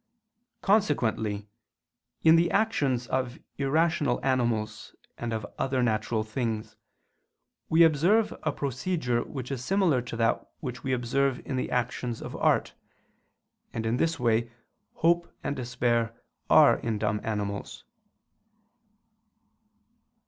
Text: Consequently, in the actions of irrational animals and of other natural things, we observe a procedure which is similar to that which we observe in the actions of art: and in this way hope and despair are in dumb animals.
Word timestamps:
Consequently, 0.63 1.47
in 2.23 2.35
the 2.35 2.49
actions 2.49 3.05
of 3.05 3.37
irrational 3.59 4.19
animals 4.25 4.95
and 5.15 5.31
of 5.31 5.45
other 5.59 5.83
natural 5.83 6.23
things, 6.23 6.75
we 7.69 7.83
observe 7.83 8.33
a 8.41 8.51
procedure 8.51 9.23
which 9.23 9.51
is 9.51 9.63
similar 9.63 10.01
to 10.01 10.15
that 10.17 10.43
which 10.59 10.83
we 10.83 10.91
observe 10.91 11.39
in 11.45 11.55
the 11.55 11.69
actions 11.69 12.19
of 12.19 12.35
art: 12.37 12.73
and 13.73 13.85
in 13.85 13.97
this 13.97 14.19
way 14.19 14.51
hope 14.95 15.31
and 15.43 15.55
despair 15.55 16.19
are 16.49 16.79
in 16.79 16.97
dumb 16.97 17.21
animals. 17.23 17.83